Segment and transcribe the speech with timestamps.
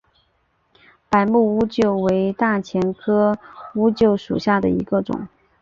[1.11, 3.37] 白木乌桕为大戟科
[3.75, 5.27] 乌桕属下的一个种。